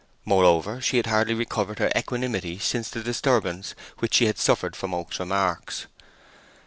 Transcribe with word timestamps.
Moreover, 0.25 0.81
she 0.81 0.97
had 0.97 1.05
hardly 1.05 1.35
recovered 1.35 1.77
her 1.77 1.91
equanimity 1.95 2.57
since 2.57 2.89
the 2.89 3.03
disturbance 3.03 3.75
which 3.99 4.15
she 4.15 4.25
had 4.25 4.39
suffered 4.39 4.75
from 4.75 4.95
Oak's 4.95 5.19
remarks. 5.19 5.85